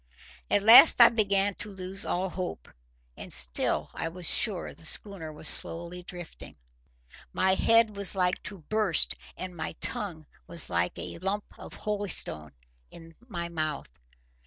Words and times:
At 0.49 0.63
last 0.63 0.99
I 0.99 1.09
began 1.09 1.53
to 1.59 1.69
lose 1.69 2.07
all 2.07 2.29
hope. 2.29 2.67
And 3.15 3.31
still 3.31 3.91
I 3.93 4.09
was 4.09 4.27
sure 4.27 4.73
the 4.73 4.83
schooner 4.83 5.31
was 5.31 5.47
slowly 5.47 6.01
drifting. 6.01 6.55
My 7.33 7.53
head 7.53 7.95
was 7.95 8.15
like 8.15 8.41
to 8.45 8.61
burst, 8.61 9.13
and 9.37 9.55
my 9.55 9.73
tongue 9.73 10.25
was 10.47 10.71
like 10.71 10.97
a 10.97 11.19
lump 11.19 11.45
of 11.59 11.75
holystone 11.75 12.53
in 12.89 13.13
my 13.27 13.47
mouth. 13.47 13.99